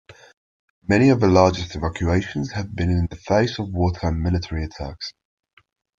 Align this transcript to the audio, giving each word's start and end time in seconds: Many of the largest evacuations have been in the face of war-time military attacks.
Many 0.87 1.09
of 1.09 1.19
the 1.19 1.27
largest 1.27 1.75
evacuations 1.75 2.53
have 2.53 2.75
been 2.75 2.89
in 2.89 3.05
the 3.11 3.17
face 3.17 3.59
of 3.59 3.69
war-time 3.69 4.19
military 4.23 4.63
attacks. 4.63 5.13